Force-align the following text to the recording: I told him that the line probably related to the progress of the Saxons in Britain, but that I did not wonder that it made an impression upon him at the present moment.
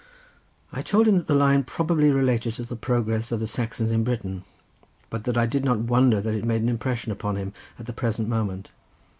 I 0.73 0.81
told 0.81 1.07
him 1.07 1.13
that 1.17 1.27
the 1.27 1.35
line 1.35 1.63
probably 1.63 2.09
related 2.09 2.55
to 2.55 2.63
the 2.63 2.75
progress 2.75 3.31
of 3.31 3.39
the 3.39 3.45
Saxons 3.45 3.91
in 3.91 4.03
Britain, 4.03 4.43
but 5.11 5.25
that 5.25 5.37
I 5.37 5.45
did 5.45 5.63
not 5.63 5.77
wonder 5.77 6.19
that 6.19 6.33
it 6.33 6.43
made 6.43 6.63
an 6.63 6.69
impression 6.69 7.11
upon 7.11 7.35
him 7.35 7.53
at 7.77 7.85
the 7.85 7.93
present 7.93 8.27
moment. 8.27 8.69